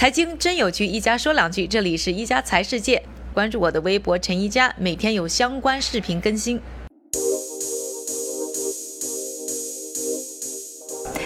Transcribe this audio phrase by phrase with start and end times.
[0.00, 1.66] 财经真有趣，一家说两句。
[1.66, 3.02] 这里是一家财世界，
[3.34, 6.58] 关注我的微博陈一家，每天有相关视频更新。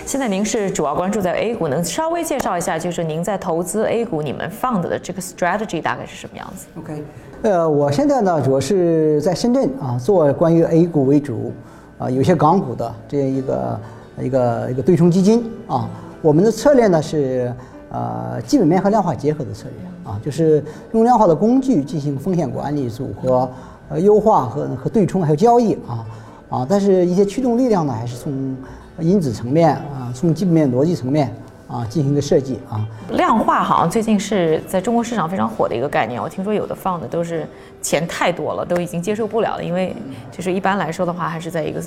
[0.04, 7.04] 现在您是主要关注在 A 股，能稍微介绍一下，就是您在投资 A 股，你们放的的这个 strategy 大概是什么样子？OK，
[7.42, 11.52] 呃，我现在呢主要是在深圳啊，做关于 A 股为主
[11.96, 13.80] 啊，有些港股的这样一个
[14.20, 15.88] 一个一个对冲基金啊。
[16.20, 17.54] 我们的策略呢是
[17.94, 23.48] 呃基本面和量化结合的策略啊，就是用量化的工具进行风险管理、组合、
[23.88, 26.04] 呃优化和和对冲还有交易啊
[26.50, 28.56] 啊，但是一些驱动力量呢还是从。
[29.00, 31.28] 因子层面啊，从基本面逻辑层面
[31.66, 32.86] 啊进行一个设计啊。
[33.12, 36.20] 量化好像最近是在中国市场非常火的一个概念。
[36.20, 37.46] 我听说有的放的都是
[37.80, 39.64] 钱太多了，都已经接受不了了。
[39.64, 39.94] 因为
[40.30, 41.82] 就是一般来说的话，还是在一个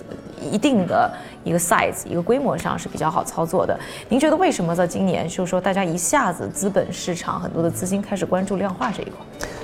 [0.52, 1.12] 一定的
[1.44, 3.78] 一个 size 一个规模上是比较好操作的。
[4.10, 9.16] 您觉得为什么在今年就是说大家一下子资本市场很多的资金开始关注量化这一块？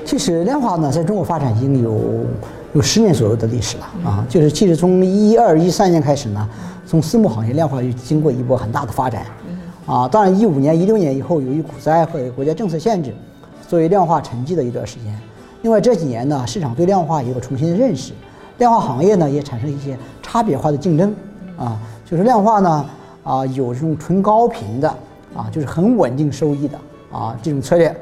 [0.05, 2.25] 其实量化呢，在中国发展已经有
[2.73, 4.25] 有十年左右的历史了啊。
[4.27, 6.49] 就是其实从一二一三年开始呢。
[6.85, 9.25] 从私募行业量化就经过一波很大的发展，
[9.85, 13.13] 啊，当然一五年、一六年以后，由于股灾和国家政策限制，
[13.67, 15.13] 作为量化沉寂的一段时间。
[15.61, 18.13] 另外这几年呢，市场对量化也有重新的认识，
[18.59, 21.13] 量化行业呢也产生一些差别化的竞争，
[21.57, 22.85] 啊，就是量化呢，
[23.23, 24.87] 啊，有这种纯高频的，
[25.35, 26.77] 啊，就是很稳定收益的，
[27.11, 27.93] 啊，这种策略，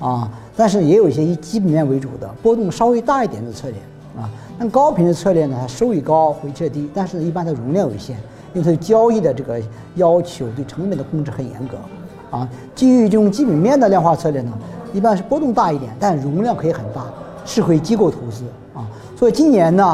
[0.00, 3.78] 啊，但是也有一些以基本面为主的，波动稍微大一点的策略，
[4.20, 4.28] 啊，
[4.58, 8.16] 那高频的策略呢，它收益高，回撤低，但是一般它容量有限。
[8.54, 9.60] 因为交易的这个
[9.96, 11.76] 要求对成本的控制很严格，
[12.36, 14.52] 啊，基于这种基本面的量化策略呢，
[14.92, 17.04] 一般是波动大一点，但容量可以很大，
[17.44, 18.88] 适合于机构投资啊。
[19.16, 19.84] 所以今年呢，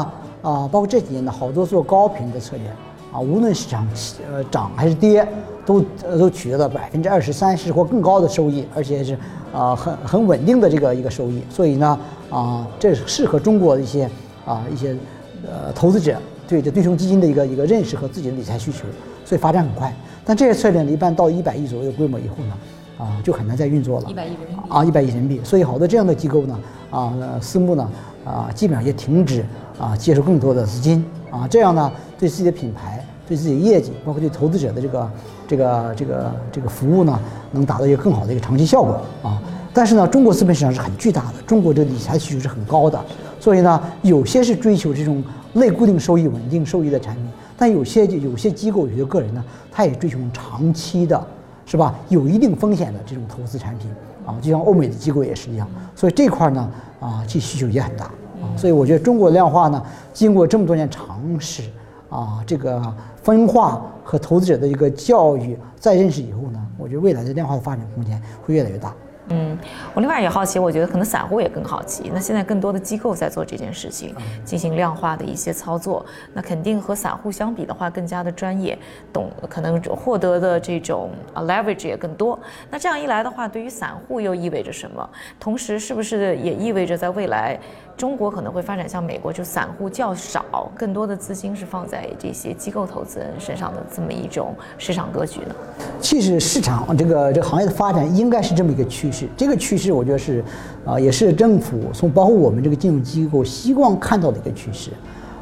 [0.41, 2.67] 啊，包括这几年呢，好多做高频的策略
[3.11, 3.87] 啊，无论市场
[4.31, 5.27] 呃涨还是跌，
[5.65, 5.81] 都
[6.17, 9.17] 都取得了百分之二十三十或更高的收益，而且是
[9.53, 11.41] 啊很很稳定的这个一个收益。
[11.49, 14.09] 所以呢，啊，这适合中国的一些
[14.45, 14.95] 啊一些
[15.43, 16.17] 呃投资者。
[16.47, 18.85] 对这对冲基金的一个一个认识和自己的理财需求，
[19.23, 19.93] 所以发展很快。
[20.23, 22.57] 但这些策略呢，一般到一百亿左右的规模以后呢，
[22.97, 24.09] 啊，就很难再运作了。
[24.09, 25.41] 一百亿人民币啊，一百亿人民币。
[25.43, 27.89] 所以好多这样的机构呢，啊，私募呢，
[28.23, 29.45] 啊，基本上也停止
[29.79, 35.11] 啊接受更多的资金啊，这样呢，对自己的品牌、对自己的业绩，包括对投资者的这个
[35.47, 37.19] 这个这个这个服务呢，
[37.51, 39.41] 能达到一个更好的一个长期效果啊。
[39.73, 42.99] 但是呢，中国资本市场是很巨大的，中国的理财需求是很高的，
[43.39, 45.23] 所以呢，有些是追求这种。
[45.55, 47.25] 类固定收益、稳定收益的产品，
[47.57, 51.27] 但有些有些机构、有些个人呢，他也追求长期的，
[51.65, 51.95] 是吧？
[52.09, 53.89] 有一定风险的这种投资产品
[54.25, 55.67] 啊，就像欧美的机构也是一样。
[55.95, 58.51] 所以这块呢，啊，其需求也很大啊。
[58.57, 59.81] 所以我觉得中国量化呢，
[60.13, 61.63] 经过这么多年尝试
[62.09, 62.81] 啊，这个
[63.23, 68.93] 分化和投资者的一个教育再认识以后呢，我觉得未来的量化的发展空间会越来越大。
[69.29, 69.57] 嗯，
[69.93, 72.11] 我另外也好奇，我觉得可能散户也更好奇。
[72.13, 78.77] 那现在更多的机构在做这件事情，进行量化的一些操作，那肯定和散户相比的话更加的专业，
[79.11, 82.39] 懂可能获得的这种 leverage 也更多。
[82.69, 85.09] 那这样一来的话，对于散户又意味着什么？
[85.39, 87.59] 同时，是不是也意味着在未来？
[87.97, 95.55] 中国可能会发展像美国，就散户较少，更多的资金是放在这些机构投资人身上的这么一种市场格局呢？
[96.01, 100.43] 其实市场这个这个行业的发展应该是这么一个趋势，这个趋势我觉得是，
[100.85, 104.91] 啊，也是政府从包括我们这个金融机构希望看到的一个趋势，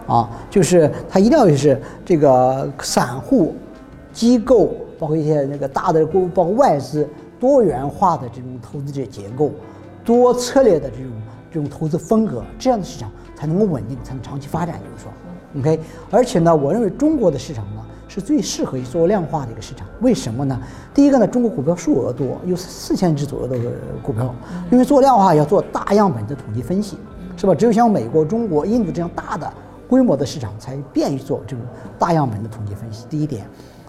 [0.06, 3.56] 啊，就是它一定要是这个散户、
[4.12, 7.09] 机构，包括一些那个大的公，包括外资
[7.40, 9.50] 多元化的这种投资者结构，
[10.06, 11.12] 多策略的这种。
[11.53, 14.80] 这种投资风格，这样的市场才能够稳定，才能长期发展。
[14.80, 15.12] 就是说
[15.59, 15.80] ，OK。
[16.09, 19.88] 而且呢，我认为中国的市场呢是最适合于做量化的一个市场。
[20.02, 20.59] 为什么呢？
[20.94, 23.58] 第一个呢，中国股票数额多，有四千只左右的
[24.02, 24.34] 股票。
[24.72, 26.97] 因为做量化要做大样本的统计分析，
[27.38, 27.53] 是吧？
[27.53, 29.53] 只有像美国、中国、印度这样大的
[29.88, 31.63] 规模的市场，才便于做这种
[32.00, 33.06] 大样本的统计分析。
[33.09, 33.46] 第一点。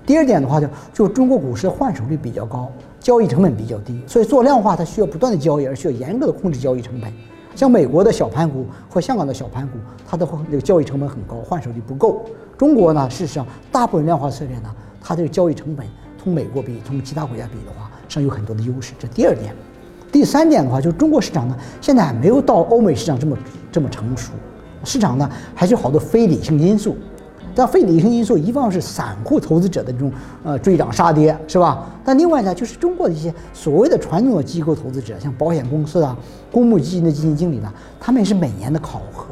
[0.06, 2.70] 第二点的话，就就中国股市的换手率比较高，
[3.00, 7.10] 交易成本比较低，所以做量化它需要不断的交易，而需要严格的控制交易成本。
[7.54, 12.24] 像美国的小盘股或香港的小盘股，它的那个交易成本很高，换手率不够。
[12.58, 15.86] 中国呢，事实上大部分量化策略呢，它这个交易成本
[16.22, 18.92] 同美国比，同其他国家比的话，实际上有很多的优势。
[18.98, 19.54] 这第二点。
[20.10, 23.36] 第三点的话，就是中国市场呢，现在还没有到欧美市场这么
[23.72, 24.32] 这么成熟，
[24.84, 26.96] 市场呢还是有好多非理性因素。
[27.54, 30.10] 但非理性因素，一方是散户投资者的这种
[30.42, 31.86] 呃追涨杀跌，是吧？
[32.04, 36.16] 但另外呢，就是中国的一些所谓的传统的机构投资者，像保险公司啊、
[36.50, 39.26] 公募基金的基金经理呢，他们也是每年的考核，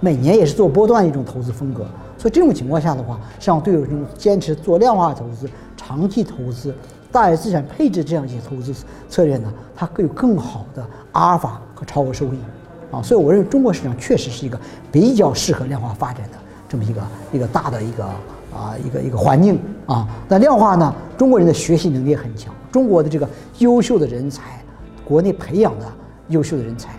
[0.00, 1.86] 每年也是做波段一种投资风格。
[2.16, 6.74] 所以这种情况下的话，实际上对于这种坚持做量化投资、长期投资、
[7.12, 8.74] 大额资产配置这样一些投资
[9.08, 12.38] 策略呢，它更有更好的阿尔法和超额收益
[12.90, 13.00] 啊。
[13.00, 14.58] 所以我认为中国市场确实是一个
[14.90, 18.04] 比较适合量化发展的这么一个一个大的一个
[18.54, 20.06] 啊一个一个环境啊。
[20.28, 23.28] 那量化呢，中国人的学习能力很强，中国的这个
[23.58, 24.62] 优秀的人才，
[25.04, 25.86] 国内培养的
[26.28, 26.90] 优秀的人才，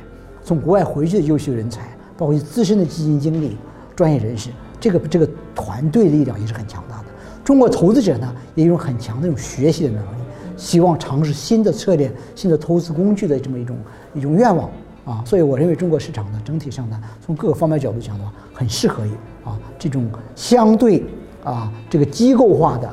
[0.44, 1.82] 从国外回去的优秀人才，
[2.18, 3.56] 包括自身的基金经理、
[3.96, 4.50] 专业人士，
[4.80, 7.06] 这个这个团队力量也是很强大的。
[7.44, 10.22] 中国投资者呢，也有很强的这种学习的能力，
[10.58, 13.78] 希望尝试新的策略、新的投资工具的这么一种
[14.14, 14.70] 一种愿望
[15.10, 15.24] 啊。
[15.26, 19.12] 所以我认为中国市场呢，整体上呢，从各个方面角度讲的话，很适合于
[19.44, 21.04] 啊这种相对
[21.44, 22.88] 啊这个机构化的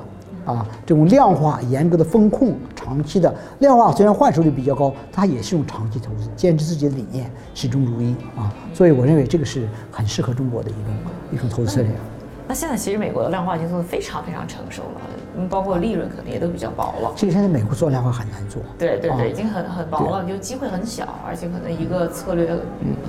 [0.45, 3.93] 啊这种量化、严格的风控、长期的量化。
[3.93, 8.53] 虽然换手率比较高，它也是一种长期投资，坚持自己的理念，始终如一啊。
[8.73, 10.83] 所以我认为这个是很适合中国的一种
[11.33, 11.91] 一种投资策略。
[12.49, 15.01] 那现在其实美国的量化已经做得非常非常成熟了，
[15.37, 17.13] 嗯，包括利润可能也都比较薄了。
[17.17, 18.63] 其实现在美国做量化很难做。
[18.79, 22.49] 对对对，已经很很薄了，就机会很小，而且可能一个策略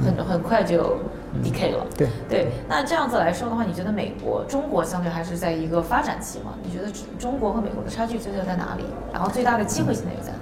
[0.04, 0.98] 很很快就
[1.44, 1.86] decay 了。
[1.96, 6.54] 对对，那这样子来说的话，你觉得美国、中国相对还是在一个发展期吗？
[6.64, 8.84] 你觉得中国和美国的差距究竟在哪里？
[9.14, 10.38] 然后最大的机会现在又在哪？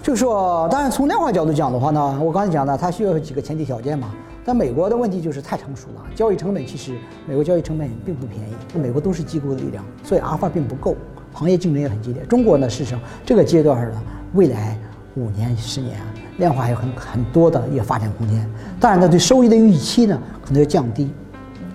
[0.00, 4.14] 就是说，当然从量化角度讲的话呢，我刚才讲的，它需要有几个前提条件嘛。
[4.48, 6.94] 那美国的问题就是太成熟了，交易成本其实
[7.26, 10.96] 美国交易成本并不便宜，那美国都是机构的力量，所以阿尔法并不够，
[11.34, 12.22] 行业竞争也很激烈。
[12.24, 14.02] 中国呢，事实上这个阶段呢，
[14.32, 14.78] 未来
[15.16, 16.06] 五年、十年啊，
[16.38, 18.50] 量化还有很很多的一个发展空间。
[18.80, 21.10] 当然呢，对收益的预期呢，可能要降低，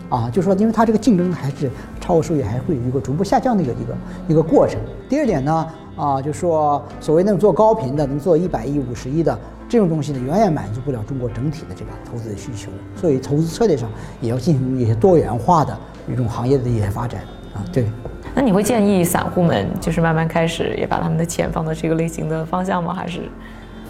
[0.10, 1.70] 啊，就是说，因为它这个竞争还是
[2.04, 3.96] 超额收益还会有一个逐步下降的一个一个
[4.28, 4.78] 一个过程。
[5.08, 9.40] 第二点呢，啊，就说，所谓能做高频的，能做一百亿、五十亿的。
[9.70, 13.90] 这种东西呢，远远满足不了中国整体的这个投资的需求，所以投资策略上
[14.20, 15.76] 也要进行一些多元化的
[16.12, 17.22] 一种行业的一些发展
[17.56, 17.64] 啊。
[17.72, 17.88] 对，
[18.36, 22.94] 那你会建议散户们就是慢慢开始也把他们的钱放到这个类型的方向吗？
[22.94, 23.22] 还是？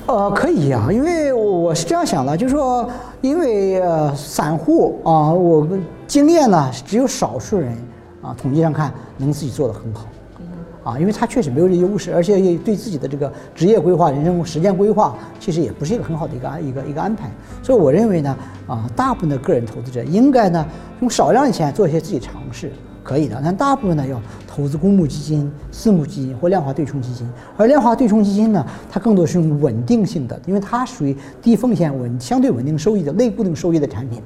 [0.05, 2.87] 呃，可以啊，因为我是这样想的，就是说，
[3.21, 7.73] 因为呃，散户啊，我们经验呢，只有少数人
[8.23, 10.07] 啊，统计上看能自己做得很好。
[10.83, 17.31] 啊，因为他确实没有这优势，而且也对自己的这个职业规划、人生时间规划，其实也不是一个很好的一个一个一个安排。
[17.61, 18.37] 所以我认为呢，
[18.67, 20.65] 啊，大部分的个人投资者应该呢，
[20.99, 22.69] 用少量的钱做一些自己尝试，
[23.01, 23.39] 可以的。
[23.41, 27.25] 但大部分呢，要投资公募基金、私募基金或量化对冲基金。
[27.55, 34.21] 而量化对冲基金呢，它更多是用稳定性的，因为它属于低风险、稳相对稳定收益的类固定收益的产品。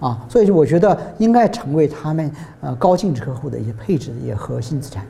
[0.00, 2.30] 啊，所以我觉得应该成为他们
[2.60, 5.06] 呃高净值客户的一些配置的一些核心资产。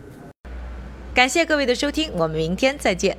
[1.14, 3.17] 感谢各位的收听，我们明天再见。